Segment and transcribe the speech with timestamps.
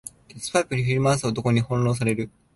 [0.29, 2.31] 鉄パイプ振り回す男に翻弄される